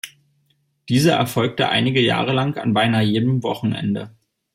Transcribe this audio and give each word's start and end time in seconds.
Diese 0.89 1.11
erfolgte 1.11 1.69
einige 1.69 2.01
Jahre 2.01 2.33
lang 2.33 2.57
an 2.57 2.73
beinahe 2.73 3.03
jedem 3.05 3.43
Wochenende. 3.43 4.15